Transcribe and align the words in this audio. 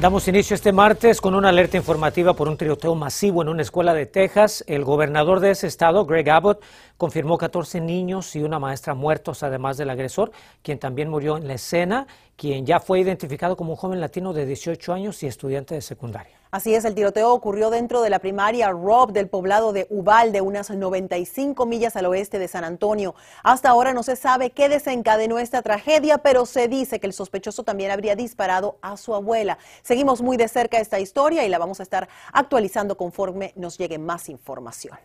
Damos 0.00 0.26
inicio 0.28 0.54
este 0.54 0.72
martes 0.72 1.20
con 1.20 1.34
una 1.34 1.50
alerta 1.50 1.76
informativa 1.76 2.32
por 2.32 2.48
un 2.48 2.56
tiroteo 2.56 2.94
masivo 2.94 3.42
en 3.42 3.50
una 3.50 3.60
escuela 3.60 3.92
de 3.92 4.06
Texas. 4.06 4.64
El 4.66 4.82
gobernador 4.82 5.40
de 5.40 5.50
ese 5.50 5.66
estado, 5.66 6.06
Greg 6.06 6.30
Abbott, 6.30 6.62
confirmó 6.96 7.36
14 7.36 7.82
niños 7.82 8.34
y 8.34 8.42
una 8.42 8.58
maestra 8.58 8.94
muertos, 8.94 9.42
además 9.42 9.76
del 9.76 9.90
agresor, 9.90 10.32
quien 10.62 10.78
también 10.78 11.10
murió 11.10 11.36
en 11.36 11.46
la 11.46 11.52
escena, 11.52 12.06
quien 12.36 12.64
ya 12.64 12.80
fue 12.80 13.00
identificado 13.00 13.58
como 13.58 13.72
un 13.72 13.76
joven 13.76 14.00
latino 14.00 14.32
de 14.32 14.46
18 14.46 14.90
años 14.94 15.22
y 15.22 15.26
estudiante 15.26 15.74
de 15.74 15.82
secundaria. 15.82 16.39
Así 16.52 16.74
es, 16.74 16.84
el 16.84 16.96
tiroteo 16.96 17.32
ocurrió 17.32 17.70
dentro 17.70 18.02
de 18.02 18.10
la 18.10 18.18
primaria 18.18 18.70
Rob 18.70 19.12
del 19.12 19.28
poblado 19.28 19.72
de 19.72 19.86
Uvalde, 19.88 20.40
unas 20.40 20.68
95 20.68 21.64
millas 21.64 21.94
al 21.94 22.06
oeste 22.06 22.40
de 22.40 22.48
San 22.48 22.64
Antonio. 22.64 23.14
Hasta 23.44 23.70
ahora 23.70 23.94
no 23.94 24.02
se 24.02 24.16
sabe 24.16 24.50
qué 24.50 24.68
desencadenó 24.68 25.38
esta 25.38 25.62
tragedia, 25.62 26.18
pero 26.18 26.46
se 26.46 26.66
dice 26.66 26.98
que 26.98 27.06
el 27.06 27.12
sospechoso 27.12 27.62
también 27.62 27.92
habría 27.92 28.16
disparado 28.16 28.78
a 28.82 28.96
su 28.96 29.14
abuela. 29.14 29.58
Seguimos 29.82 30.22
muy 30.22 30.36
de 30.36 30.48
cerca 30.48 30.80
esta 30.80 30.98
historia 30.98 31.44
y 31.44 31.48
la 31.48 31.58
vamos 31.58 31.78
a 31.78 31.84
estar 31.84 32.08
actualizando 32.32 32.96
conforme 32.96 33.52
nos 33.54 33.78
llegue 33.78 33.98
más 33.98 34.28
información. 34.28 34.98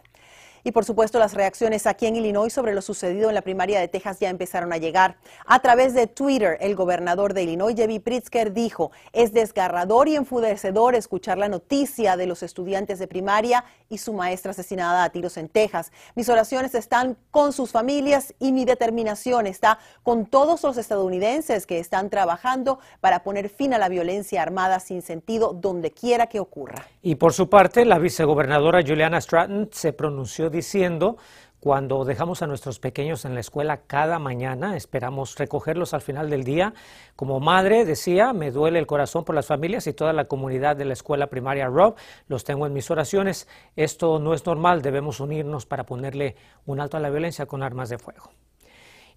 Y 0.68 0.72
por 0.72 0.84
supuesto, 0.84 1.20
las 1.20 1.36
reacciones 1.36 1.86
aquí 1.86 2.08
en 2.08 2.16
Illinois 2.16 2.52
sobre 2.52 2.73
lo 2.73 2.82
sucedido 2.82 3.30
en 3.30 3.36
la 3.36 3.44
primaria 3.44 3.80
de 3.80 3.88
Texas 3.88 4.18
ya 4.20 4.32
empezaron 4.32 4.73
a 4.73 4.78
llegar. 4.78 5.18
A 5.46 5.60
través 5.60 5.94
de 5.94 6.08
Twitter, 6.08 6.58
el 6.60 6.76
gobernador 6.76 7.36
de 7.36 7.44
Illinois, 7.44 7.76
Jevi 7.76 8.00
Pritzker, 8.00 8.52
dijo, 8.52 8.92
es 9.14 9.32
desgarrador 9.32 10.08
y 10.08 10.16
enfudecedor 10.16 10.96
escuchar 10.96 11.38
la 11.38 11.50
noticia 11.50 12.17
de 12.17 12.26
los 12.26 12.42
estudiantes 12.42 12.98
de 12.98 13.06
primaria 13.06 13.64
y 13.89 14.00
su 14.00 14.12
maestra 14.12 14.52
asesinada 14.52 15.04
a 15.04 15.12
tiros 15.12 15.38
en 15.38 15.50
Texas. 15.50 15.92
Mis 16.16 16.30
oraciones 16.30 16.73
están 16.73 17.16
con 17.30 17.54
sus 17.54 17.72
familias 17.72 18.34
y 18.39 18.52
mi 18.52 18.66
determinación 18.66 19.45
está 19.45 19.78
con 20.02 20.26
todos 20.26 20.64
los 20.64 20.78
estadounidenses 20.78 21.67
que 21.67 21.78
están 21.78 22.09
trabajando 22.09 22.80
para 23.02 23.22
poner 23.22 23.50
fin 23.50 23.76
a 23.76 23.78
la 23.78 23.88
violencia 23.88 24.42
armada 24.42 24.80
sin 24.80 25.04
sentido 25.04 25.54
donde 25.54 25.92
quiera 25.92 26.26
que 26.26 26.39
ocurra. 26.39 26.88
Y 27.04 27.14
por 27.14 27.34
su 27.34 27.52
parte, 27.52 27.86
la 27.86 28.00
vicegobernadora 28.00 28.82
Juliana 28.82 29.22
Stratton 29.22 29.70
se 29.72 29.94
pronunció 29.94 30.50
diciendo, 30.56 31.17
cuando 31.59 32.06
dejamos 32.06 32.44
a 32.44 32.48
nuestros 32.48 32.80
pequeños 32.80 33.25
en 33.25 33.34
la 33.34 33.39
escuela 33.39 33.81
cada 33.88 34.20
mañana, 34.20 34.78
esperamos 34.78 35.36
recogerlos 35.36 35.95
al 35.95 36.02
final 36.02 36.30
del 36.30 36.44
día. 36.44 36.75
Como 37.16 37.39
madre, 37.39 37.86
decía, 37.86 38.34
me 38.34 38.52
duele 38.52 38.78
el 38.78 38.86
corazón 38.86 39.26
por 39.26 39.33
las 39.33 39.48
familias 39.48 39.88
y 39.88 39.94
toda 39.94 40.14
la 40.14 40.26
comunidad 40.26 40.76
de 40.76 40.86
la 40.86 40.94
escuela 40.94 41.26
primaria 41.28 41.66
Rob. 41.66 41.95
Los 42.28 42.44
tengo 42.44 42.67
en 42.67 42.73
mis 42.73 42.92
oraciones. 42.92 43.48
Esto 43.76 44.20
no 44.20 44.36
es 44.36 44.45
normal, 44.45 44.83
debemos 44.83 45.20
unirnos 45.20 45.66
para 45.66 45.86
ponerle 45.86 46.36
un 46.67 46.80
alto 46.80 46.98
a 46.98 47.00
la 47.00 47.09
violencia 47.09 47.48
con 47.48 47.64
armas 47.64 47.89
de 47.89 47.98
fuego. 47.98 48.30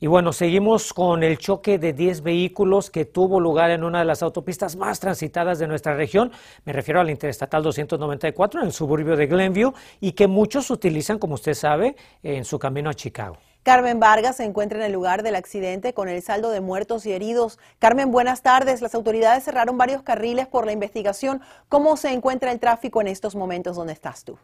Y 0.01 0.07
bueno, 0.07 0.33
seguimos 0.33 0.93
con 0.93 1.25
el 1.25 1.39
choque 1.39 1.77
de 1.77 1.93
10 1.93 2.23
vehículos 2.23 2.89
que 2.89 3.05
tuvo 3.05 3.41
lugar 3.41 3.71
en 3.73 3.83
una 3.83 3.99
de 3.99 4.05
las 4.05 4.23
autopistas 4.23 4.77
más 4.77 5.01
transitadas 5.01 5.59
de 5.59 5.67
nuestra 5.67 5.97
región. 5.97 6.31
Me 6.65 6.73
refiero 6.73 7.01
a 7.01 7.05
la 7.05 7.11
Interestatal 7.11 7.65
294 7.65 8.61
en 8.61 8.67
el 8.67 8.73
suburbio 8.73 9.17
de 9.17 9.27
Glenview 9.27 9.73
y 10.01 10.13
que 10.13 10.29
muchos 10.29 10.71
utilizan, 10.71 11.19
como 11.19 11.35
usted 11.35 11.55
sabe, 11.55 11.97
en 12.23 12.45
su 12.45 12.61
camino 12.61 12.91
a 12.91 12.95
Chicago. 12.95 13.39
Carmen 13.65 13.99
Vargas 13.99 14.37
se 14.37 14.45
encuentra 14.45 14.79
en 14.79 14.85
el 14.85 14.93
lugar 14.93 15.25
del 15.25 15.35
accidente 15.35 15.93
con 15.93 16.09
el 16.09 16.23
saldo 16.23 16.51
de 16.51 16.61
muertos 16.61 17.05
y 17.05 17.13
heridos. 17.13 17.59
Carmen, 17.81 18.13
buenas 18.13 18.43
tardes. 18.43 18.81
Las 18.81 18.95
autoridades 18.95 19.43
cerraron 19.43 19.77
varios 19.79 20.03
carriles 20.03 20.47
por 20.47 20.65
la 20.65 20.71
investigación. 20.71 21.43
¿Cómo 21.69 21.97
se 21.97 22.13
encuentra 22.13 22.53
el 22.53 22.61
tráfico 22.61 23.01
en 23.01 23.09
estos 23.09 23.35
momentos? 23.35 23.75
¿Dónde 23.75 23.95
estás 23.95 24.23
tú? 24.23 24.39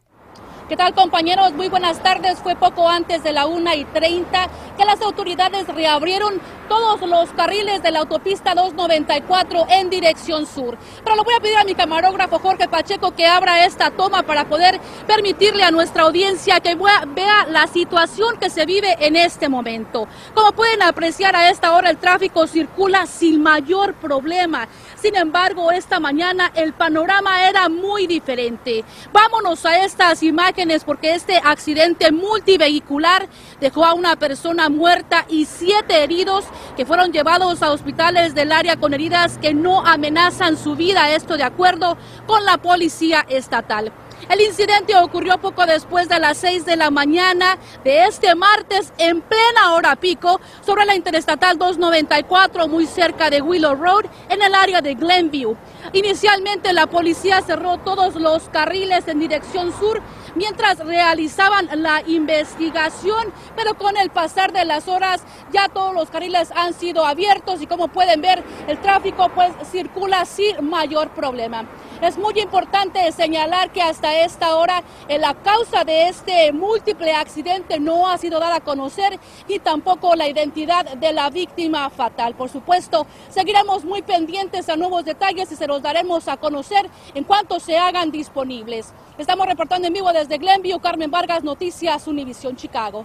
¿Qué 0.67 0.79
tal 0.79 0.95
compañeros? 0.95 1.53
Muy 1.53 1.69
buenas 1.69 2.03
tardes. 2.03 2.38
Fue 2.38 2.56
poco 2.56 2.88
antes 2.88 3.22
de 3.22 3.34
la 3.34 3.44
1 3.44 3.75
y 3.75 3.84
30 3.84 4.49
que 4.78 4.87
las 4.87 4.99
autoridades 5.03 5.69
reabrieron 5.69 6.41
todos 6.71 7.03
los 7.03 7.28
carriles 7.33 7.83
de 7.83 7.91
la 7.91 7.99
autopista 7.99 8.55
294 8.55 9.66
en 9.69 9.91
dirección 9.91 10.47
sur. 10.47 10.78
Pero 11.05 11.16
le 11.16 11.22
voy 11.22 11.34
a 11.34 11.41
pedir 11.41 11.59
a 11.59 11.65
mi 11.65 11.75
camarógrafo 11.75 12.38
Jorge 12.38 12.66
Pacheco 12.66 13.15
que 13.15 13.27
abra 13.27 13.66
esta 13.66 13.91
toma 13.91 14.22
para 14.22 14.47
poder 14.47 14.81
permitirle 15.06 15.65
a 15.65 15.71
nuestra 15.71 16.05
audiencia 16.05 16.61
que 16.61 16.75
vea 16.75 17.47
la 17.50 17.67
situación 17.67 18.38
que 18.38 18.49
se 18.49 18.65
vive 18.65 18.97
en 19.00 19.17
este 19.17 19.50
momento. 19.50 20.09
Como 20.33 20.53
pueden 20.53 20.83
apreciar 20.83 21.37
a 21.37 21.50
esta 21.50 21.77
hora 21.77 21.91
el 21.91 21.99
tráfico 21.99 22.47
circula 22.47 23.05
sin 23.05 23.43
mayor 23.43 23.93
problema. 23.93 24.67
Sin 24.97 25.15
embargo, 25.15 25.71
esta 25.71 26.00
mañana 26.00 26.50
el 26.55 26.72
panorama 26.72 27.47
era 27.47 27.69
muy 27.69 28.06
diferente. 28.06 28.83
Vámonos 29.12 29.67
a 29.67 29.84
estas 29.84 30.22
imágenes 30.22 30.53
porque 30.84 31.15
este 31.15 31.41
accidente 31.42 32.12
multivehicular 32.12 33.28
dejó 33.60 33.84
a 33.84 33.92
una 33.92 34.15
persona 34.15 34.69
muerta 34.69 35.26
y 35.28 35.47
siete 35.47 36.04
heridos 36.04 36.44
que 36.76 36.87
fueron 36.87 37.12
llevados 37.12 37.60
a 37.62 37.72
hospitales 37.72 38.37
del 38.37 38.53
área 38.53 38.76
con 38.76 38.94
heridas 38.94 39.37
que 39.38 39.53
no 39.53 39.84
amenazan 39.84 40.56
su 40.56 40.76
vida. 40.76 41.12
Esto 41.12 41.37
de 41.37 41.43
acuerdo 41.43 41.98
con 42.26 42.44
la 42.44 42.59
policía 42.59 43.26
estatal. 43.28 43.93
El 44.28 44.41
incidente 44.41 44.97
ocurrió 44.97 45.38
poco 45.38 45.66
después 45.66 46.09
de 46.09 46.19
las 46.19 46.38
6 46.38 46.64
de 46.64 46.76
la 46.76 46.91
mañana 46.91 47.59
de 47.84 48.04
este 48.06 48.34
martes 48.34 48.93
en 48.97 49.20
plena 49.20 49.75
hora 49.75 49.97
pico 49.97 50.41
sobre 50.64 50.87
la 50.87 50.94
Interestatal 50.94 51.59
294 51.59 52.69
muy 52.69 52.87
cerca 52.87 53.28
de 53.28 53.43
Willow 53.43 53.75
Road 53.75 54.06
en 54.31 54.41
el 54.41 54.54
área 54.54 54.81
de 54.81 54.94
Glenview. 54.94 55.56
Inicialmente 55.93 56.72
la 56.72 56.87
policía 56.87 57.43
cerró 57.43 57.78
todos 57.78 58.14
los 58.14 58.48
carriles 58.48 59.06
en 59.09 59.20
dirección 59.20 59.72
sur 59.78 60.00
mientras 60.34 60.78
realizaban 60.78 61.69
la 61.83 62.03
investigación, 62.06 63.33
pero 63.56 63.75
con 63.75 63.97
el 63.97 64.11
pasar 64.11 64.53
de 64.53 64.65
las 64.65 64.89
horas 64.89 65.22
ya 65.53 65.69
todos 65.69 65.95
los 65.95 66.11
carriles 66.11 66.50
han 66.55 66.75
sido 66.75 67.05
abiertos 67.06 67.62
y 67.62 67.67
como 67.67 67.89
pueden 67.89 68.21
ver 68.21 68.43
el 68.69 68.78
tráfico 68.78 69.28
pues 69.34 69.53
circula 69.71 70.25
sin 70.25 70.69
mayor 70.69 71.11
problema. 71.11 71.65
Es 72.03 72.19
muy 72.19 72.39
importante 72.39 73.11
señalar 73.12 73.71
que 73.71 73.81
hasta 73.81 74.25
esta 74.25 74.56
hora 74.56 74.83
eh, 75.09 75.19
la 75.19 75.34
causa 75.34 75.84
de 75.84 76.09
este 76.09 76.53
múltiple 76.53 77.15
accidente 77.15 77.78
no 77.81 78.09
ha 78.09 78.19
sido 78.19 78.41
dada 78.41 78.56
a 78.56 78.61
conocer 78.61 79.19
y 79.49 79.59
tampoco 79.61 80.15
la 80.15 80.28
identidad 80.28 80.84
de 80.97 81.12
la 81.12 81.31
víctima 81.31 81.89
fatal. 81.91 82.34
Por 82.34 82.50
supuesto, 82.50 83.06
seguiremos 83.31 83.84
muy 83.84 84.03
pendientes 84.03 84.69
a 84.69 84.77
nuevos 84.77 85.05
detalles 85.05 85.50
y 85.53 85.56
se 85.56 85.67
los 85.67 85.83
daremos 85.83 86.28
a 86.28 86.37
conocer 86.37 86.91
en 87.15 87.25
cuanto 87.25 87.61
se 87.61 87.78
hagan 87.78 88.11
disponibles. 88.11 88.93
Estamos 89.17 89.47
reportando 89.47 89.87
en 89.87 89.94
vivo 89.94 90.12
desde 90.12 90.24
Glenview, 90.29 90.79
Carmen 90.81 91.11
Vargas, 91.11 91.45
Noticias 91.45 92.07
Univisión 92.07 92.57
Chicago. 92.57 93.05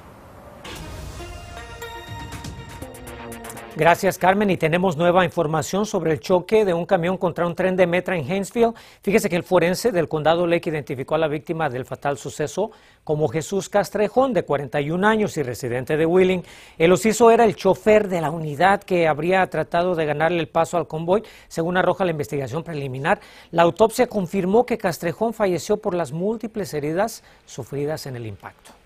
Gracias, 3.75 4.17
Carmen. 4.17 4.49
Y 4.49 4.57
tenemos 4.57 4.97
nueva 4.97 5.23
información 5.23 5.85
sobre 5.85 6.11
el 6.11 6.19
choque 6.19 6.65
de 6.65 6.73
un 6.73 6.85
camión 6.85 7.17
contra 7.17 7.45
un 7.45 7.55
tren 7.55 7.75
de 7.75 7.85
Metra 7.85 8.17
en 8.17 8.29
Hainesville. 8.29 8.73
Fíjese 9.01 9.29
que 9.29 9.35
el 9.35 9.43
forense 9.43 9.91
del 9.91 10.09
condado 10.09 10.47
Lake 10.47 10.69
identificó 10.69 11.15
a 11.15 11.19
la 11.19 11.27
víctima 11.27 11.69
del 11.69 11.85
fatal 11.85 12.17
suceso 12.17 12.71
como 13.03 13.27
Jesús 13.27 13.69
Castrejón, 13.69 14.33
de 14.33 14.43
41 14.43 15.07
años 15.07 15.37
y 15.37 15.43
residente 15.43 15.97
de 15.97 16.05
Wheeling. 16.05 16.43
El 16.77 16.91
ociso 16.91 17.31
era 17.31 17.45
el 17.45 17.55
chofer 17.55 18.09
de 18.09 18.21
la 18.21 18.31
unidad 18.31 18.83
que 18.83 19.07
habría 19.07 19.47
tratado 19.49 19.95
de 19.95 20.05
ganarle 20.05 20.39
el 20.39 20.49
paso 20.49 20.75
al 20.75 20.87
convoy, 20.87 21.23
según 21.47 21.77
arroja 21.77 22.05
la 22.05 22.11
investigación 22.11 22.63
preliminar. 22.63 23.21
La 23.51 23.63
autopsia 23.63 24.07
confirmó 24.07 24.65
que 24.65 24.79
Castrejón 24.79 25.33
falleció 25.33 25.77
por 25.77 25.93
las 25.93 26.11
múltiples 26.11 26.73
heridas 26.73 27.23
sufridas 27.45 28.07
en 28.07 28.15
el 28.15 28.25
impacto. 28.25 28.78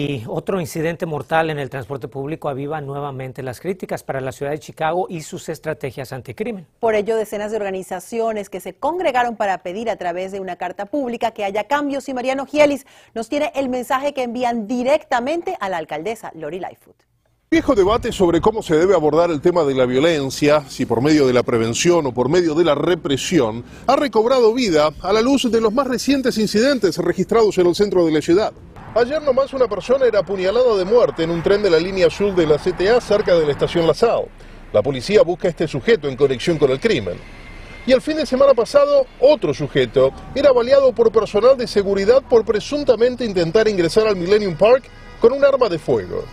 Y 0.00 0.24
otro 0.28 0.62
incidente 0.62 1.04
mortal 1.04 1.50
en 1.50 1.58
el 1.58 1.68
transporte 1.68 2.08
público 2.08 2.48
aviva 2.48 2.80
nuevamente 2.80 3.42
las 3.42 3.60
críticas 3.60 4.02
para 4.02 4.22
la 4.22 4.32
ciudad 4.32 4.52
de 4.52 4.58
Chicago 4.58 5.06
y 5.10 5.20
sus 5.20 5.50
estrategias 5.50 6.14
anticrimen. 6.14 6.66
Por 6.78 6.94
ello, 6.94 7.16
decenas 7.16 7.50
de 7.50 7.58
organizaciones 7.58 8.48
que 8.48 8.60
se 8.60 8.72
congregaron 8.72 9.36
para 9.36 9.58
pedir 9.58 9.90
a 9.90 9.96
través 9.96 10.32
de 10.32 10.40
una 10.40 10.56
carta 10.56 10.86
pública 10.86 11.32
que 11.32 11.44
haya 11.44 11.64
cambios 11.64 12.08
y 12.08 12.14
Mariano 12.14 12.46
Gielis 12.46 12.86
nos 13.14 13.28
tiene 13.28 13.52
el 13.54 13.68
mensaje 13.68 14.14
que 14.14 14.22
envían 14.22 14.66
directamente 14.66 15.58
a 15.60 15.68
la 15.68 15.76
alcaldesa 15.76 16.32
Lori 16.34 16.60
Lightfoot. 16.60 16.96
Viejo 17.50 17.74
debate 17.74 18.12
sobre 18.12 18.40
cómo 18.40 18.62
se 18.62 18.76
debe 18.76 18.94
abordar 18.94 19.30
el 19.30 19.40
tema 19.40 19.64
de 19.64 19.74
la 19.74 19.84
violencia, 19.84 20.64
si 20.68 20.86
por 20.86 21.02
medio 21.02 21.26
de 21.26 21.32
la 21.32 21.42
prevención 21.42 22.06
o 22.06 22.14
por 22.14 22.28
medio 22.28 22.54
de 22.54 22.64
la 22.64 22.76
represión, 22.76 23.64
ha 23.88 23.96
recobrado 23.96 24.54
vida 24.54 24.90
a 25.02 25.12
la 25.12 25.20
luz 25.20 25.50
de 25.50 25.60
los 25.60 25.74
más 25.74 25.88
recientes 25.88 26.38
incidentes 26.38 26.96
registrados 26.98 27.58
en 27.58 27.66
el 27.66 27.74
centro 27.74 28.06
de 28.06 28.12
la 28.12 28.22
ciudad. 28.22 28.52
Ayer 28.92 29.22
nomás 29.22 29.52
una 29.52 29.68
persona 29.68 30.04
era 30.06 30.18
apuñalada 30.18 30.76
de 30.76 30.84
muerte 30.84 31.22
en 31.22 31.30
un 31.30 31.44
tren 31.44 31.62
de 31.62 31.70
la 31.70 31.78
línea 31.78 32.08
azul 32.08 32.34
de 32.34 32.44
la 32.44 32.56
CTA 32.56 33.00
cerca 33.00 33.36
de 33.36 33.46
la 33.46 33.52
estación 33.52 33.86
Lazao. 33.86 34.26
La 34.72 34.82
policía 34.82 35.22
busca 35.22 35.46
a 35.46 35.50
este 35.50 35.68
sujeto 35.68 36.08
en 36.08 36.16
conexión 36.16 36.58
con 36.58 36.72
el 36.72 36.80
crimen. 36.80 37.14
Y 37.86 37.92
el 37.92 38.00
fin 38.00 38.16
de 38.16 38.26
semana 38.26 38.52
pasado, 38.52 39.06
otro 39.20 39.54
sujeto 39.54 40.12
era 40.34 40.50
baleado 40.50 40.92
por 40.92 41.12
personal 41.12 41.56
de 41.56 41.68
seguridad 41.68 42.20
por 42.28 42.44
presuntamente 42.44 43.24
intentar 43.24 43.68
ingresar 43.68 44.08
al 44.08 44.16
Millennium 44.16 44.56
Park 44.56 44.82
con 45.20 45.32
un 45.32 45.44
arma 45.44 45.68
de 45.68 45.78
fuego. 45.78 46.24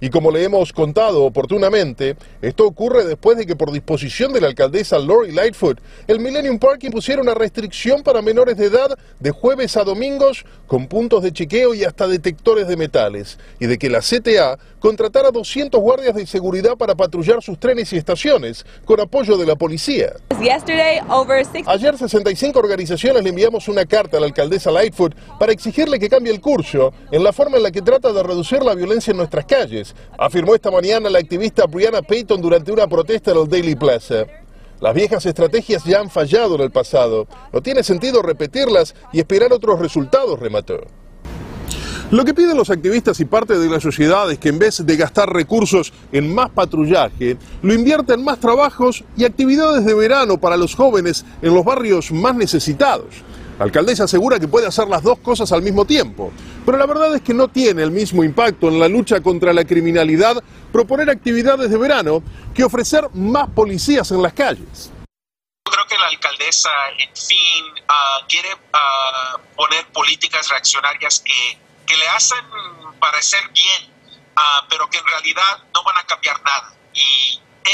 Y 0.00 0.08
como 0.08 0.30
le 0.30 0.42
hemos 0.42 0.72
contado 0.72 1.24
oportunamente, 1.24 2.16
esto 2.40 2.66
ocurre 2.66 3.04
después 3.04 3.36
de 3.36 3.44
que 3.44 3.54
por 3.54 3.70
disposición 3.70 4.32
de 4.32 4.40
la 4.40 4.46
alcaldesa 4.46 4.98
Lori 4.98 5.30
Lightfoot, 5.30 5.78
el 6.06 6.20
Millennium 6.20 6.58
Park 6.58 6.84
impusiera 6.84 7.20
una 7.20 7.34
restricción 7.34 8.02
para 8.02 8.22
menores 8.22 8.56
de 8.56 8.66
edad 8.66 8.98
de 9.18 9.30
jueves 9.30 9.76
a 9.76 9.84
domingos 9.84 10.46
con 10.66 10.86
puntos 10.86 11.22
de 11.22 11.32
chequeo 11.32 11.74
y 11.74 11.84
hasta 11.84 12.08
detectores 12.08 12.66
de 12.66 12.76
metales, 12.76 13.38
y 13.58 13.66
de 13.66 13.76
que 13.76 13.90
la 13.90 14.00
CTA 14.00 14.58
contratara 14.78 15.30
200 15.30 15.78
guardias 15.78 16.14
de 16.14 16.26
seguridad 16.26 16.76
para 16.78 16.94
patrullar 16.94 17.42
sus 17.42 17.58
trenes 17.58 17.92
y 17.92 17.98
estaciones, 17.98 18.64
con 18.86 19.00
apoyo 19.00 19.36
de 19.36 19.44
la 19.44 19.56
policía. 19.56 20.14
Ayer 21.66 21.98
65 21.98 22.58
organizaciones 22.58 23.22
le 23.22 23.28
enviamos 23.28 23.68
una 23.68 23.84
carta 23.84 24.16
a 24.16 24.20
la 24.20 24.26
alcaldesa 24.26 24.70
Lightfoot 24.70 25.14
para 25.38 25.52
exigirle 25.52 25.98
que 25.98 26.08
cambie 26.08 26.32
el 26.32 26.40
curso 26.40 26.94
en 27.10 27.22
la 27.22 27.32
forma 27.32 27.58
en 27.58 27.64
la 27.64 27.70
que 27.70 27.82
trata 27.82 28.12
de 28.12 28.22
reducir 28.22 28.62
la 28.62 28.74
violencia 28.74 29.10
en 29.10 29.18
nuestras 29.18 29.44
calles 29.44 29.89
afirmó 30.18 30.54
esta 30.54 30.70
mañana 30.70 31.10
la 31.10 31.18
activista 31.18 31.66
Brianna 31.66 32.02
Payton 32.02 32.40
durante 32.40 32.72
una 32.72 32.86
protesta 32.86 33.30
en 33.32 33.38
el 33.38 33.48
Daily 33.48 33.76
Plaza. 33.76 34.26
Las 34.80 34.94
viejas 34.94 35.26
estrategias 35.26 35.84
ya 35.84 36.00
han 36.00 36.08
fallado 36.08 36.54
en 36.54 36.62
el 36.62 36.70
pasado. 36.70 37.26
No 37.52 37.60
tiene 37.60 37.82
sentido 37.82 38.22
repetirlas 38.22 38.94
y 39.12 39.20
esperar 39.20 39.52
otros 39.52 39.78
resultados, 39.78 40.40
remató. 40.40 40.80
Lo 42.10 42.24
que 42.24 42.34
piden 42.34 42.56
los 42.56 42.70
activistas 42.70 43.20
y 43.20 43.24
parte 43.24 43.56
de 43.56 43.70
la 43.70 43.78
sociedad 43.78 44.28
es 44.32 44.38
que 44.40 44.48
en 44.48 44.58
vez 44.58 44.84
de 44.84 44.96
gastar 44.96 45.32
recursos 45.32 45.92
en 46.10 46.34
más 46.34 46.50
patrullaje, 46.50 47.36
lo 47.62 47.72
invierta 47.72 48.14
en 48.14 48.24
más 48.24 48.40
trabajos 48.40 49.04
y 49.16 49.24
actividades 49.24 49.84
de 49.84 49.94
verano 49.94 50.40
para 50.40 50.56
los 50.56 50.74
jóvenes 50.74 51.24
en 51.40 51.54
los 51.54 51.64
barrios 51.64 52.10
más 52.10 52.34
necesitados. 52.34 53.22
La 53.60 53.66
alcaldesa 53.66 54.04
asegura 54.04 54.40
que 54.40 54.48
puede 54.48 54.66
hacer 54.66 54.88
las 54.88 55.02
dos 55.02 55.18
cosas 55.18 55.52
al 55.52 55.60
mismo 55.60 55.84
tiempo, 55.84 56.32
pero 56.64 56.78
la 56.78 56.86
verdad 56.86 57.14
es 57.14 57.20
que 57.20 57.34
no 57.34 57.48
tiene 57.48 57.82
el 57.82 57.90
mismo 57.90 58.24
impacto 58.24 58.68
en 58.68 58.80
la 58.80 58.88
lucha 58.88 59.20
contra 59.20 59.52
la 59.52 59.66
criminalidad 59.66 60.42
proponer 60.72 61.10
actividades 61.10 61.68
de 61.68 61.76
verano 61.76 62.22
que 62.54 62.64
ofrecer 62.64 63.10
más 63.12 63.50
policías 63.50 64.10
en 64.12 64.22
las 64.22 64.32
calles. 64.32 64.90
Yo 65.66 65.72
creo 65.72 65.86
que 65.86 65.98
la 65.98 66.06
alcaldesa, 66.06 66.70
en 67.00 67.14
fin, 67.14 67.84
ah, 67.86 68.20
quiere 68.26 68.48
ah, 68.72 69.36
poner 69.54 69.86
políticas 69.88 70.48
reaccionarias 70.48 71.20
que, 71.20 71.58
que, 71.86 71.98
le 71.98 72.08
hacen 72.08 72.42
parecer 72.98 73.42
bien, 73.52 73.92
uh, 74.38 74.66
pero 74.70 74.88
que 74.88 74.96
en 74.96 75.04
realidad 75.04 75.64
no 75.74 75.84
van 75.84 75.98
a 75.98 76.06
cambiar 76.06 76.42
nada. 76.44 76.72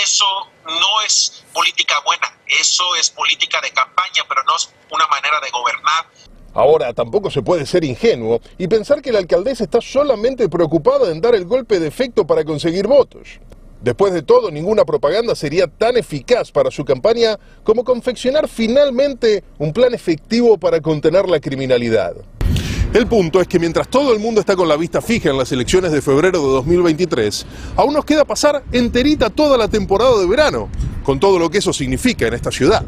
Eso 0.03 0.27
no 0.65 1.01
es 1.07 1.45
política 1.53 1.95
buena, 2.05 2.33
eso 2.47 2.85
es 2.97 3.11
política 3.11 3.61
de 3.61 3.71
campaña, 3.71 4.25
pero 4.29 4.43
no 4.45 4.57
es 4.57 4.73
una 4.91 5.07
manera 5.07 5.41
de 5.41 5.51
gobernar. 5.51 6.07
Ahora, 6.55 6.93
tampoco 6.95 7.31
se 7.31 7.43
puede 7.43 7.67
ser 7.67 7.85
ingenuo 7.85 8.41
y 8.57 8.67
pensar 8.67 9.03
que 9.03 9.13
la 9.13 9.19
alcaldesa 9.19 9.65
está 9.65 9.81
solamente 9.81 10.49
preocupada 10.49 11.11
en 11.11 11.21
dar 11.21 11.35
el 11.35 11.45
golpe 11.45 11.79
de 11.79 11.89
efecto 11.89 12.27
para 12.27 12.45
conseguir 12.45 12.87
votos. 12.87 13.41
Después 13.83 14.15
de 14.15 14.23
todo, 14.23 14.51
ninguna 14.51 14.85
propaganda 14.85 15.35
sería 15.35 15.67
tan 15.67 15.97
eficaz 15.99 16.51
para 16.51 16.71
su 16.71 16.85
campaña 16.85 17.39
como 17.63 17.85
confeccionar 17.85 18.49
finalmente 18.49 19.45
un 19.59 19.73
plan 19.73 19.93
efectivo 19.93 20.57
para 20.57 20.81
contener 20.81 21.29
la 21.29 21.41
criminalidad. 21.41 22.17
El 22.93 23.07
punto 23.07 23.41
es 23.41 23.49
que 23.49 23.59
mientras 23.59 23.89
todo 23.89 24.13
el 24.13 24.19
mundo 24.19 24.41
está 24.41 24.57
con 24.57 24.69
la 24.69 24.77
vista 24.77 25.03
fija 25.03 25.29
en 25.29 25.37
las 25.37 25.53
elecciones 25.53 25.93
de 25.93 26.01
febrero 26.01 26.41
de 26.41 26.49
2023, 26.49 27.47
aún 27.77 27.93
nos 27.93 28.05
queda 28.05 28.25
pasar 28.25 28.65
enterita 28.73 29.29
toda 29.29 29.59
la 29.59 29.69
temporada 29.69 30.19
de 30.19 30.27
verano, 30.27 30.69
con 31.05 31.21
todo 31.21 31.39
lo 31.39 31.51
que 31.51 31.59
eso 31.59 31.73
significa 31.73 32.27
en 32.27 32.35
esta 32.35 32.51
ciudad. 32.51 32.87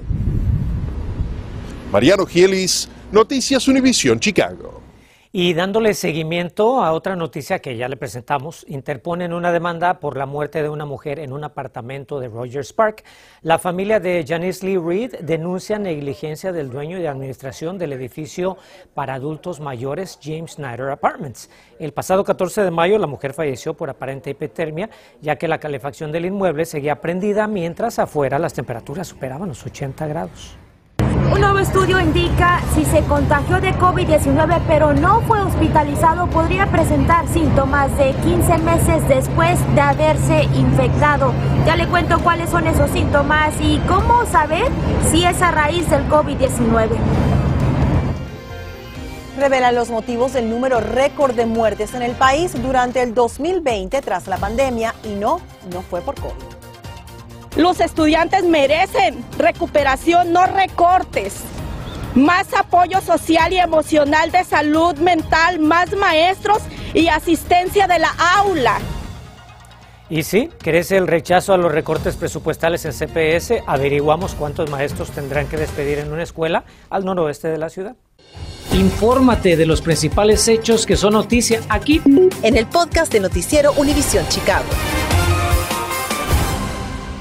Mariano 1.92 2.26
Gielis, 2.26 2.88
Noticias 3.12 3.68
Univisión 3.68 4.20
Chicago. 4.20 4.87
Y 5.30 5.52
dándole 5.52 5.92
seguimiento 5.92 6.82
a 6.82 6.92
otra 6.92 7.14
noticia 7.14 7.58
que 7.58 7.76
ya 7.76 7.86
le 7.86 7.98
presentamos, 7.98 8.64
interponen 8.66 9.34
una 9.34 9.52
demanda 9.52 10.00
por 10.00 10.16
la 10.16 10.24
muerte 10.24 10.62
de 10.62 10.70
una 10.70 10.86
mujer 10.86 11.18
en 11.18 11.34
un 11.34 11.44
apartamento 11.44 12.18
de 12.18 12.28
Rogers 12.28 12.72
Park. 12.72 13.04
La 13.42 13.58
familia 13.58 14.00
de 14.00 14.24
Janice 14.26 14.64
Lee 14.64 14.78
Reed 14.78 15.16
denuncia 15.20 15.78
negligencia 15.78 16.50
del 16.50 16.70
dueño 16.70 16.98
de 16.98 17.08
administración 17.08 17.76
del 17.76 17.92
edificio 17.92 18.56
para 18.94 19.12
adultos 19.12 19.60
mayores 19.60 20.18
James 20.22 20.52
Snyder 20.52 20.88
Apartments. 20.88 21.50
El 21.78 21.92
pasado 21.92 22.24
14 22.24 22.62
de 22.62 22.70
mayo 22.70 22.96
la 22.96 23.06
mujer 23.06 23.34
falleció 23.34 23.74
por 23.74 23.90
aparente 23.90 24.30
hipotermia, 24.30 24.88
ya 25.20 25.36
que 25.36 25.46
la 25.46 25.60
calefacción 25.60 26.10
del 26.10 26.24
inmueble 26.24 26.64
seguía 26.64 27.02
prendida 27.02 27.46
mientras 27.46 27.98
afuera 27.98 28.38
las 28.38 28.54
temperaturas 28.54 29.08
superaban 29.08 29.48
los 29.48 29.66
80 29.66 30.06
grados. 30.06 30.58
Un 31.32 31.40
nuevo 31.40 31.58
estudio 31.58 32.00
indica 32.00 32.60
si 32.74 32.84
se 32.84 33.02
contagió 33.02 33.60
de 33.60 33.74
COVID-19 33.74 34.60
pero 34.66 34.94
no 34.94 35.20
fue 35.22 35.40
hospitalizado 35.40 36.26
podría 36.28 36.66
presentar 36.66 37.28
síntomas 37.28 37.96
de 37.98 38.12
15 38.12 38.58
meses 38.58 39.08
después 39.08 39.58
de 39.74 39.80
haberse 39.80 40.44
infectado. 40.54 41.32
Ya 41.66 41.76
le 41.76 41.86
cuento 41.86 42.18
cuáles 42.20 42.48
son 42.50 42.66
esos 42.66 42.90
síntomas 42.90 43.52
y 43.60 43.78
cómo 43.88 44.24
saber 44.26 44.66
si 45.10 45.24
es 45.24 45.40
a 45.42 45.50
raíz 45.50 45.88
del 45.90 46.08
COVID-19 46.08 46.88
revelan 49.38 49.76
los 49.76 49.88
motivos 49.88 50.32
del 50.32 50.50
número 50.50 50.80
récord 50.80 51.32
de 51.34 51.46
muertes 51.46 51.94
en 51.94 52.02
el 52.02 52.16
país 52.16 52.60
durante 52.60 53.02
el 53.02 53.14
2020 53.14 54.02
tras 54.02 54.26
la 54.26 54.36
pandemia 54.36 54.96
y 55.04 55.10
no, 55.10 55.40
no 55.72 55.82
fue 55.82 56.00
por 56.00 56.16
COVID. 56.16 56.57
Los 57.58 57.80
estudiantes 57.80 58.44
merecen 58.44 59.24
recuperación, 59.36 60.32
no 60.32 60.46
recortes. 60.46 61.40
Más 62.14 62.46
apoyo 62.54 63.00
social 63.00 63.52
y 63.52 63.58
emocional 63.58 64.30
de 64.30 64.44
salud 64.44 64.96
mental, 64.98 65.58
más 65.58 65.92
maestros 65.96 66.58
y 66.94 67.08
asistencia 67.08 67.88
de 67.88 67.98
la 67.98 68.14
aula. 68.36 68.78
Y 70.08 70.22
sí, 70.22 70.50
crece 70.62 70.98
el 70.98 71.08
rechazo 71.08 71.52
a 71.52 71.56
los 71.56 71.72
recortes 71.72 72.14
presupuestales 72.14 72.84
en 72.84 72.92
CPS. 72.92 73.64
Averiguamos 73.66 74.36
cuántos 74.36 74.70
maestros 74.70 75.10
tendrán 75.10 75.48
que 75.48 75.56
despedir 75.56 75.98
en 75.98 76.12
una 76.12 76.22
escuela 76.22 76.62
al 76.90 77.04
noroeste 77.04 77.48
de 77.48 77.58
la 77.58 77.70
ciudad. 77.70 77.96
Infórmate 78.72 79.56
de 79.56 79.66
los 79.66 79.82
principales 79.82 80.46
hechos 80.46 80.86
que 80.86 80.96
son 80.96 81.14
noticia 81.14 81.60
aquí 81.68 82.00
en 82.42 82.56
el 82.56 82.66
podcast 82.66 83.12
de 83.12 83.18
Noticiero 83.18 83.72
Univisión 83.72 84.24
Chicago. 84.28 84.66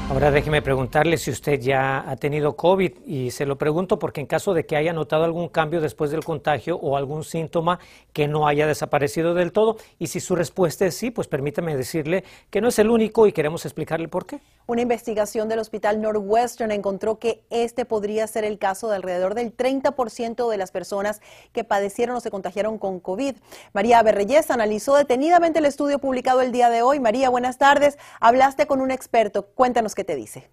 Ahora 0.10 0.32
déjeme 0.32 0.62
preguntarle 0.62 1.18
si 1.18 1.32
usted 1.32 1.60
ya 1.60 2.10
ha 2.10 2.16
tenido 2.16 2.56
COVID 2.56 2.94
y 3.06 3.30
se 3.32 3.46
lo 3.46 3.58
pregunto 3.58 4.00
porque 4.00 4.22
en 4.22 4.26
caso 4.26 4.54
de 4.54 4.66
que 4.66 4.78
haya 4.78 4.94
notado 4.94 5.26
algún 5.26 5.50
cambio 5.50 5.82
después 5.82 6.12
del 6.12 6.24
contagio 6.24 6.78
o 6.78 6.96
algún 6.96 7.26
síntoma 7.26 7.80
que 8.14 8.30
no 8.30 8.48
haya 8.48 8.68
desaparecido 8.68 9.34
del 9.34 9.52
todo 9.52 9.76
y 10.00 10.08
si 10.08 10.22
su 10.22 10.38
respuesta 10.38 10.86
es 10.86 10.96
sí, 10.96 11.12
pues 11.12 11.28
permítame 11.28 11.76
decirle 11.76 12.24
que 12.50 12.62
no 12.62 12.70
es 12.70 12.80
el 12.80 12.90
único 12.90 13.28
y 13.28 13.34
queremos 13.34 13.66
explicarle 13.66 14.08
por 14.08 14.26
qué. 14.26 14.40
Una 14.66 14.82
investigación 14.82 15.48
del 15.50 15.60
Hospital 15.60 16.02
Northwestern 16.02 16.72
encontró 16.72 17.20
que 17.20 17.42
este 17.50 17.86
podría 17.86 18.28
ser 18.28 18.44
el 18.44 18.60
caso 18.60 18.90
de 18.90 18.96
alrededor 18.98 19.34
del 19.34 19.56
30% 19.56 20.50
de 20.50 20.58
las 20.58 20.72
personas 20.72 21.22
que 21.54 21.64
padecieron 21.64 22.18
o 22.18 22.22
se 22.22 22.32
contagiaron 22.32 22.78
con 22.78 23.00
COVID. 23.00 23.36
María 23.72 24.04
Berreyes 24.04 24.52
analizó 24.52 24.96
detenidamente 24.96 25.60
el 25.60 25.66
estudio 25.66 26.00
publicado 26.00 26.42
el 26.42 26.52
día 26.52 26.70
de 26.70 26.82
hoy. 26.82 27.00
María, 27.00 27.30
buenas 27.30 27.58
tardes. 27.58 27.98
Hablaste 28.20 28.68
con 28.68 28.82
un 28.82 28.92
experto. 28.92 29.46
Cuéntanos 29.46 29.96
qué 29.96 30.04
te 30.08 30.16
dice. 30.16 30.50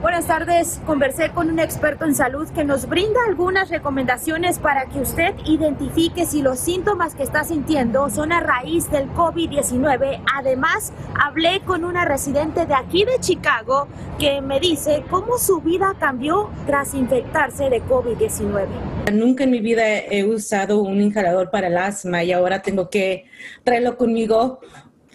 Buenas 0.00 0.28
tardes. 0.28 0.80
Conversé 0.86 1.30
con 1.30 1.50
un 1.50 1.58
experto 1.58 2.04
en 2.04 2.14
salud 2.14 2.48
que 2.50 2.64
nos 2.64 2.88
brinda 2.88 3.18
algunas 3.26 3.68
recomendaciones 3.70 4.58
para 4.58 4.86
que 4.86 5.00
usted 5.00 5.34
identifique 5.44 6.26
si 6.26 6.42
los 6.42 6.60
síntomas 6.60 7.14
que 7.14 7.24
está 7.24 7.42
sintiendo 7.42 8.08
son 8.08 8.30
a 8.30 8.40
raíz 8.40 8.90
del 8.90 9.08
COVID-19. 9.10 10.22
Además, 10.34 10.92
hablé 11.18 11.60
con 11.66 11.84
una 11.84 12.04
residente 12.04 12.66
de 12.66 12.74
aquí 12.74 13.04
de 13.04 13.18
Chicago 13.18 13.88
que 14.18 14.40
me 14.40 14.60
dice 14.60 15.02
cómo 15.10 15.38
su 15.38 15.60
vida 15.60 15.94
cambió 15.98 16.50
tras 16.66 16.94
infectarse 16.94 17.68
de 17.68 17.82
COVID-19. 17.82 18.68
Nunca 19.12 19.44
en 19.44 19.50
mi 19.50 19.60
vida 19.60 19.98
he 19.98 20.24
usado 20.24 20.82
un 20.82 21.00
inhalador 21.00 21.50
para 21.50 21.66
el 21.66 21.76
asma 21.76 22.22
y 22.22 22.32
ahora 22.32 22.62
tengo 22.62 22.88
que 22.88 23.24
traerlo 23.64 23.98
conmigo 23.98 24.60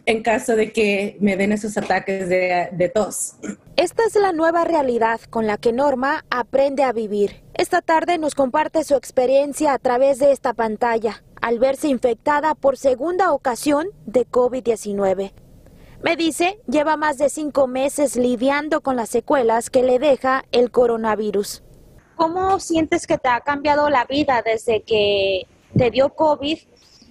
en 0.06 0.22
caso 0.22 0.56
de 0.56 0.72
que 0.72 1.18
me 1.20 1.36
den 1.38 1.52
esos 1.52 1.78
ataques 1.78 2.30
de, 2.30 2.92
tos. 2.94 3.36
Esta 3.76 4.04
es 4.06 4.16
la 4.16 4.32
nueva 4.32 4.64
realidad 4.64 5.20
con 5.30 5.48
la 5.48 5.58
que 5.58 5.74
Norma 5.74 6.26
aprende 6.30 6.84
a 6.84 6.92
vivir. 6.92 7.44
Esta 7.54 7.82
tarde 7.82 8.18
nos 8.18 8.36
comparte 8.36 8.84
su 8.84 8.96
experiencia 8.96 9.74
a 9.74 9.80
través 9.80 10.20
de 10.20 10.32
esta 10.32 10.54
pantalla 10.54 11.24
al 11.42 11.60
verse 11.60 11.88
infectada 11.88 12.56
por 12.56 12.78
segunda 12.78 13.32
ocasión 13.32 13.88
de 14.06 14.26
COVID-19. 14.28 15.32
Me 16.02 16.16
dice, 16.16 16.60
lleva 16.68 16.98
más 16.98 17.18
de 17.18 17.30
cinco 17.30 17.68
meses 17.68 18.16
lidiando 18.16 18.82
con 18.82 18.96
las 18.96 19.10
secuelas 19.10 19.70
que 19.70 19.84
le 19.84 20.00
deja 20.00 20.46
el 20.52 20.72
coronavirus. 20.72 21.64
¿Cómo 22.16 22.60
sientes 22.60 23.08
que 23.08 23.18
te 23.18 23.28
ha 23.28 23.42
cambiado 23.42 23.90
la 23.90 24.06
vida 24.06 24.42
desde 24.44 24.84
que 24.84 25.48
te 25.78 25.92
dio 25.92 26.10
COVID 26.10 26.60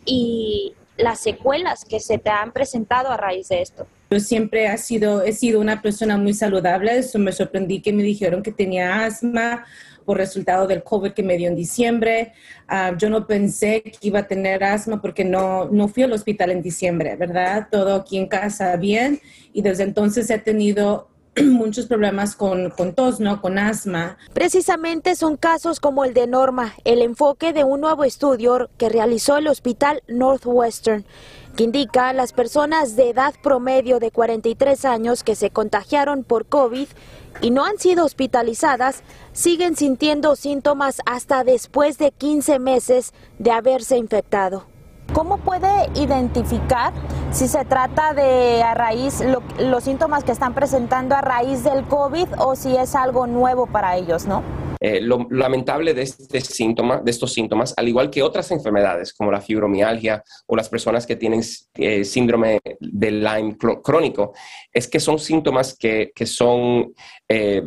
y 0.07 0.75
las 0.97 1.21
secuelas 1.21 1.85
que 1.85 2.01
se 2.01 2.19
te 2.19 2.31
han 2.31 2.53
presentado 2.53 3.11
a 3.11 3.17
raíz 3.17 3.49
de 3.49 3.63
esto? 3.63 3.87
Yo 4.11 4.21
siempre 4.21 4.67
he 4.67 4.79
sido, 4.79 5.23
he 5.23 5.33
sido 5.33 5.61
una 5.61 5.83
persona 5.83 6.17
muy 6.17 6.35
saludable, 6.35 6.97
eso 6.97 7.19
me 7.19 7.33
sorprendí 7.33 7.81
que 7.81 7.93
me 7.93 8.03
dijeron 8.03 8.43
que 8.43 8.53
tenía 8.53 9.05
asma 9.05 9.65
por 10.05 10.19
resultado 10.19 10.67
del 10.67 10.83
COVID 10.83 11.13
que 11.13 11.23
me 11.23 11.37
dio 11.37 11.49
en 11.49 11.57
diciembre. 11.57 12.33
Ah, 12.69 12.93
yo 12.97 13.09
no 13.11 13.27
pensé 13.27 13.83
que 13.83 13.99
iba 14.03 14.21
a 14.21 14.29
tener 14.29 14.63
asma 14.63 15.01
porque 15.01 15.25
no, 15.25 15.69
no 15.71 15.89
fui 15.89 16.03
al 16.03 16.13
hospital 16.13 16.51
en 16.51 16.63
diciembre, 16.63 17.17
¿verdad? 17.17 17.69
Todo 17.71 17.97
aquí 17.97 18.19
en 18.19 18.29
casa 18.29 18.77
bien 18.77 19.21
y 19.53 19.63
desde 19.63 19.85
entonces 19.85 20.29
he 20.31 20.39
tenido 20.39 21.09
muchos 21.43 21.87
problemas 21.87 22.37
con, 22.37 22.71
con 22.71 22.95
tos, 22.95 23.21
¿no? 23.21 23.41
Con 23.41 23.59
asma. 23.59 24.17
Precisamente 24.33 25.17
son 25.17 25.37
casos 25.37 25.81
como 25.81 26.05
el 26.05 26.15
de 26.15 26.27
Norma, 26.27 26.75
el 26.85 27.03
enfoque 27.03 27.53
de 27.53 27.65
un 27.65 27.81
nuevo 27.81 28.05
estudio 28.05 28.71
que 28.79 28.89
realizó 28.89 29.37
el 29.37 29.49
Hospital 29.49 30.03
Northwestern 30.09 31.05
que 31.57 31.65
indica 31.65 32.13
las 32.13 32.33
personas 32.33 32.97
de 32.97 33.11
edad 33.11 33.35
promedio 33.43 34.01
de 34.01 34.11
43 34.11 34.85
años 34.85 35.23
que 35.23 35.37
se 35.37 35.51
contagiaron 35.51 36.25
por 36.25 36.47
COVID 36.47 36.89
y 37.41 37.51
no 37.51 37.65
han 37.65 37.79
sido 37.79 38.05
hospitalizadas 38.05 39.03
siguen 39.33 39.77
sintiendo 39.77 40.37
síntomas 40.37 41.01
hasta 41.07 41.45
después 41.45 41.99
de 41.99 42.11
15 42.11 42.59
meses 42.59 43.13
de 43.39 43.53
haberse 43.53 43.97
infectado. 43.99 44.74
¿Cómo 45.15 45.39
puede 45.39 45.89
identificar 45.95 46.93
si 47.31 47.47
se 47.47 47.65
trata 47.65 48.15
de 48.15 48.65
a 48.65 48.75
raíz 48.75 49.23
los 49.61 49.85
síntomas 49.85 50.25
que 50.25 50.33
están 50.33 50.55
presentando 50.55 51.15
a 51.15 51.21
raíz 51.21 51.63
del 51.63 51.85
COVID 51.85 52.27
o 52.39 52.57
si 52.57 52.77
es 52.77 52.97
algo 52.97 53.29
nuevo 53.29 53.67
para 53.67 53.97
ellos, 53.97 54.27
no? 54.27 54.43
Eh, 54.81 55.01
lo 55.01 55.29
lamentable 55.31 55.95
de 55.95 56.03
este 56.03 56.41
síntoma, 56.41 57.01
de 57.01 57.13
estos 57.13 57.33
síntomas, 57.33 57.73
al 57.77 57.89
igual 57.89 58.11
que 58.11 58.25
otras 58.25 58.51
enfermedades 58.51 59.15
como 59.15 59.31
la 59.31 59.41
fibromialgia 59.41 60.25
o 60.47 60.57
las 60.57 60.69
personas 60.69 61.07
que 61.07 61.15
tienen 61.15 61.43
eh, 61.77 62.05
síndrome 62.05 62.61
de 62.81 63.11
Lyme 63.13 63.57
crónico, 63.83 64.35
es 64.73 64.89
que 64.89 64.99
son 64.99 65.21
síntomas 65.21 65.77
que, 65.79 66.13
son, 66.27 66.93
eh, 67.29 67.63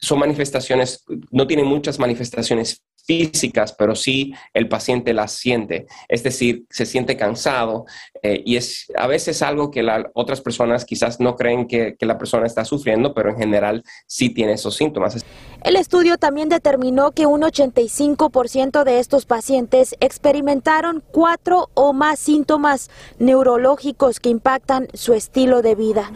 son 0.00 0.20
manifestaciones, 0.20 1.04
no 1.32 1.48
tienen 1.48 1.66
muchas 1.66 1.98
manifestaciones 1.98 2.80
físicas, 3.04 3.72
pero 3.72 3.94
sí 3.94 4.34
el 4.54 4.68
paciente 4.68 5.12
las 5.12 5.32
siente. 5.32 5.86
Es 6.08 6.22
decir, 6.22 6.64
se 6.70 6.86
siente 6.86 7.16
cansado 7.16 7.84
y 8.22 8.56
es 8.56 8.86
a 8.96 9.06
veces 9.06 9.42
algo 9.42 9.70
que 9.70 9.82
las 9.82 10.04
otras 10.14 10.40
personas 10.40 10.84
quizás 10.84 11.18
no 11.20 11.36
creen 11.36 11.66
que, 11.66 11.96
que, 11.98 12.06
la 12.06 12.18
persona 12.18 12.46
está 12.46 12.64
sufriendo, 12.64 13.14
pero 13.14 13.30
en 13.30 13.36
general 13.36 13.82
sí 14.06 14.30
tiene 14.30 14.52
esos 14.52 14.76
síntomas. 14.76 15.24
El 15.64 15.76
estudio 15.76 16.18
también 16.18 16.48
determinó 16.48 17.12
que 17.12 17.26
un 17.26 17.42
85% 17.42 18.84
de 18.84 18.98
estos 18.98 19.26
pacientes 19.26 19.96
experimentaron 20.00 21.02
cuatro 21.10 21.70
o 21.74 21.92
más 21.92 22.18
síntomas 22.18 22.90
neurológicos 23.18 24.20
que 24.20 24.28
impactan 24.28 24.88
su 24.94 25.14
estilo 25.14 25.62
de 25.62 25.74
vida. 25.74 26.10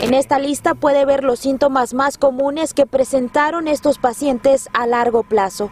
En 0.00 0.14
esta 0.14 0.38
lista 0.38 0.74
puede 0.74 1.04
ver 1.04 1.24
los 1.24 1.40
síntomas 1.40 1.94
más 1.94 2.18
comunes 2.18 2.74
que 2.74 2.86
presentaron 2.86 3.68
estos 3.68 3.98
pacientes 3.98 4.68
a 4.72 4.86
largo 4.86 5.22
plazo. 5.22 5.70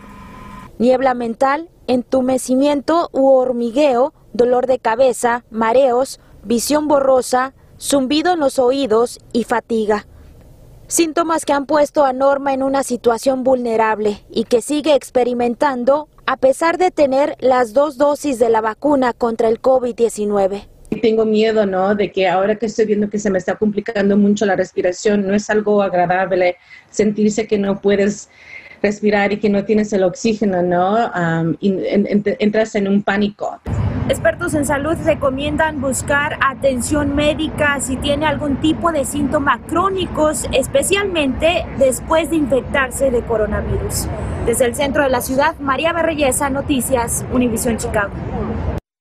Niebla 0.78 1.14
mental, 1.14 1.70
entumecimiento 1.86 3.08
u 3.12 3.28
hormigueo, 3.28 4.12
dolor 4.32 4.66
de 4.66 4.78
cabeza, 4.78 5.44
mareos, 5.50 6.20
visión 6.44 6.86
borrosa, 6.86 7.54
zumbido 7.80 8.34
en 8.34 8.40
los 8.40 8.58
oídos 8.58 9.20
y 9.32 9.44
fatiga. 9.44 10.06
Síntomas 10.86 11.44
que 11.44 11.52
han 11.52 11.66
puesto 11.66 12.04
a 12.04 12.12
Norma 12.12 12.52
en 12.54 12.62
una 12.62 12.82
situación 12.82 13.42
vulnerable 13.42 14.24
y 14.30 14.44
que 14.44 14.60
sigue 14.60 14.94
experimentando 14.94 16.08
a 16.26 16.36
pesar 16.36 16.78
de 16.78 16.90
tener 16.90 17.36
las 17.40 17.72
dos 17.72 17.96
dosis 17.96 18.38
de 18.38 18.50
la 18.50 18.60
vacuna 18.60 19.12
contra 19.12 19.48
el 19.48 19.60
COVID-19. 19.60 20.68
Tengo 21.02 21.24
miedo, 21.24 21.66
¿no? 21.66 21.94
De 21.94 22.12
que 22.12 22.28
ahora 22.28 22.56
que 22.56 22.66
estoy 22.66 22.86
viendo 22.86 23.10
que 23.10 23.18
se 23.18 23.30
me 23.30 23.38
está 23.38 23.56
complicando 23.56 24.16
mucho 24.16 24.46
la 24.46 24.56
respiración, 24.56 25.26
no 25.26 25.34
es 25.34 25.50
algo 25.50 25.82
agradable 25.82 26.56
sentirse 26.90 27.46
que 27.46 27.58
no 27.58 27.80
puedes 27.80 28.28
respirar 28.82 29.32
y 29.32 29.38
que 29.38 29.50
no 29.50 29.64
tienes 29.64 29.92
el 29.92 30.04
oxígeno, 30.04 30.62
¿no? 30.62 31.10
entras 31.60 32.74
en 32.74 32.88
un 32.88 33.02
pánico. 33.02 33.60
Expertos 34.08 34.54
en 34.54 34.64
salud 34.64 34.96
recomiendan 35.04 35.80
buscar 35.80 36.38
atención 36.40 37.16
médica 37.16 37.80
si 37.80 37.96
tiene 37.96 38.24
algún 38.24 38.58
tipo 38.60 38.92
de 38.92 39.04
síntoma 39.04 39.60
crónicos, 39.66 40.46
especialmente 40.52 41.66
después 41.76 42.30
de 42.30 42.36
infectarse 42.36 43.10
de 43.10 43.22
coronavirus. 43.22 44.06
Desde 44.46 44.64
el 44.64 44.76
centro 44.76 45.02
de 45.02 45.10
la 45.10 45.20
ciudad, 45.20 45.56
María 45.58 45.92
Berreyesa, 45.92 46.50
Noticias, 46.50 47.24
Univisión 47.32 47.78
Chicago. 47.78 48.12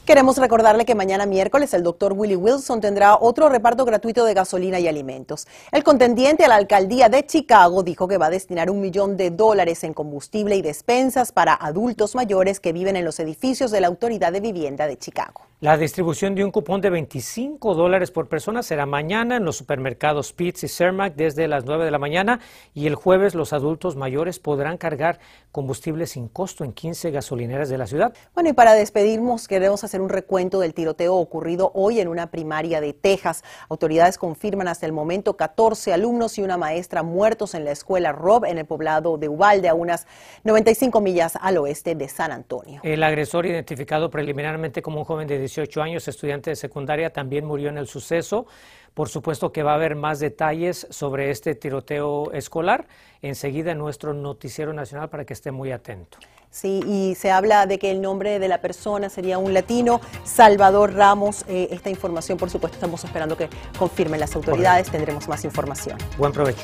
Queremos 0.06 0.38
recordarle 0.38 0.86
que 0.86 0.94
mañana 0.94 1.26
miércoles 1.26 1.74
el 1.74 1.82
doctor 1.82 2.14
Willie 2.14 2.36
Wilson 2.36 2.80
tendrá 2.80 3.18
otro 3.20 3.50
reparto 3.50 3.86
gratuito 3.86 4.24
de 4.24 4.36
gasolina 4.36 4.80
y 4.80 4.88
alimentos. 4.88 5.48
El 5.72 5.84
contendiente 5.84 6.46
a 6.46 6.48
la 6.48 6.58
alcaldía 6.58 7.10
de 7.10 7.26
Chicago 7.26 7.82
dijo 7.82 8.08
que 8.08 8.20
va 8.20 8.28
a 8.28 8.30
destinar 8.30 8.70
un 8.70 8.82
millón 8.82 9.18
de 9.18 9.32
dólares 9.32 9.84
en 9.84 9.96
combustible 9.96 10.56
y 10.58 10.62
despensas 10.62 11.32
para 11.32 11.56
adultos 11.56 12.14
mayores 12.14 12.60
que 12.60 12.72
viven 12.72 12.96
en 12.98 13.04
los 13.04 13.20
edificios 13.20 13.72
de 13.72 13.82
la 13.82 13.88
Autoridad 13.88 14.32
de 14.32 14.42
Vivienda 14.42 14.86
de 14.86 15.00
Chicago. 15.00 15.42
La 15.62 15.78
distribución 15.78 16.36
de 16.36 16.44
un 16.44 16.52
cupón 16.52 16.82
de 16.82 16.90
25 16.90 17.76
dólares 17.76 18.12
por 18.12 18.28
persona 18.28 18.62
será 18.62 18.86
mañana 18.86 19.38
en 19.38 19.46
los 19.46 19.56
supermercados 19.56 20.34
Pitts 20.34 20.66
y 20.66 20.68
Cermac 20.68 21.16
desde 21.16 21.48
las 21.48 21.64
9 21.64 21.86
de 21.86 21.92
la 21.92 21.98
mañana 21.98 22.42
y 22.74 22.88
el 22.88 22.96
jueves 22.96 23.36
los 23.36 23.54
adultos 23.54 23.96
mayores 23.96 24.38
podrán 24.38 24.78
cargar 24.78 25.18
combustible 25.54 26.08
sin 26.08 26.28
costo 26.28 26.66
en 26.66 26.74
15 26.74 27.10
gasolineras 27.12 27.70
de 27.70 27.78
la 27.78 27.88
ciudad. 27.88 28.14
Bueno, 28.34 28.50
y 28.50 28.54
para 28.54 28.74
despedirnos 28.74 29.48
queremos 29.48 29.86
hacer 29.86 30.02
un 30.02 30.10
recuento 30.10 30.60
del 30.60 30.74
tiroteo 30.74 31.16
ocurrido 31.16 31.72
hoy 31.74 32.02
en 32.02 32.10
una 32.10 32.32
primaria 32.32 32.82
de 32.82 32.92
Texas. 32.92 33.42
Autoridades 33.70 34.18
confirman 34.18 34.68
hasta 34.68 34.86
el 34.86 34.92
momento 34.92 35.38
14 35.38 35.94
alumnos 35.94 36.38
y 36.38 36.42
una 36.42 36.58
maestra 36.58 37.02
muertos 37.02 37.56
en 37.56 37.64
la 37.64 37.72
escuela 37.72 38.12
Rob 38.12 38.44
en 38.44 38.58
el 38.58 38.66
poblado 38.66 39.18
de 39.18 39.30
Ubalde, 39.30 39.70
a 39.70 39.74
unas 39.74 40.06
95 40.44 41.00
millas 41.00 41.38
al 41.40 41.58
oeste 41.60 41.96
de 41.96 42.10
San 42.10 42.34
Antonio. 42.34 42.82
El 42.84 43.02
agresor 43.04 43.46
identificado 43.46 44.10
preliminarmente 44.10 44.82
como 44.82 45.00
un 45.00 45.06
joven 45.06 45.30
de 45.30 45.45
18 45.46 45.82
años, 45.82 46.08
estudiante 46.08 46.50
de 46.50 46.56
secundaria, 46.56 47.12
también 47.12 47.46
murió 47.46 47.70
en 47.70 47.78
el 47.78 47.88
suceso. 47.88 48.46
Por 48.94 49.10
supuesto 49.10 49.52
que 49.52 49.62
va 49.62 49.74
a 49.74 49.76
haber 49.76 49.96
más 49.96 50.20
detalles 50.20 50.88
sobre 50.90 51.30
este 51.30 51.54
tiroteo 51.54 52.32
escolar 52.32 52.88
enseguida 53.22 53.72
en 53.72 53.78
nuestro 53.78 54.14
noticiero 54.14 54.74
nacional 54.74 55.10
para 55.10 55.26
que 55.26 55.34
esté 55.34 55.52
muy 55.52 55.72
atento. 55.72 56.18
Sí, 56.50 56.82
y 56.88 57.16
se 57.16 57.32
habla 57.32 57.66
de 57.66 57.78
que 57.78 57.92
el 57.92 58.02
nombre 58.02 58.40
de 58.40 58.48
la 58.48 58.62
persona 58.62 59.10
sería 59.10 59.38
un 59.38 59.54
latino, 59.54 60.00
Salvador 60.24 60.94
Ramos. 60.94 61.44
Eh, 61.50 61.68
esta 61.72 61.90
información, 61.90 62.38
por 62.38 62.50
supuesto, 62.50 62.76
estamos 62.78 63.04
esperando 63.04 63.36
que 63.36 63.50
confirmen 63.78 64.22
las 64.22 64.34
autoridades. 64.38 64.90
Tendremos 64.90 65.28
más 65.28 65.44
información. 65.44 65.98
Buen 66.18 66.32
provecho. 66.32 66.64